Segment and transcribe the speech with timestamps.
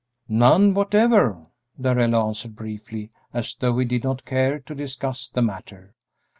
[0.29, 1.45] "None whatever,"
[1.79, 5.93] Darrell answered, briefly, as though he did not care to discuss the matter.